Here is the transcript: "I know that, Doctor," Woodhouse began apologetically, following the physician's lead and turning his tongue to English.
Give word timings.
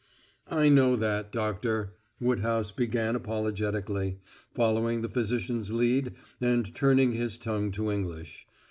"I 0.49 0.67
know 0.69 0.95
that, 0.95 1.31
Doctor," 1.31 1.93
Woodhouse 2.19 2.71
began 2.71 3.15
apologetically, 3.15 4.17
following 4.51 5.01
the 5.01 5.09
physician's 5.09 5.71
lead 5.71 6.13
and 6.41 6.73
turning 6.73 7.11
his 7.11 7.37
tongue 7.37 7.71
to 7.73 7.91
English. 7.91 8.47